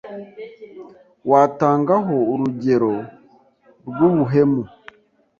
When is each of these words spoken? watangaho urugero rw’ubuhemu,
watangaho 1.29 2.15
urugero 2.33 2.93
rw’ubuhemu, 3.87 4.63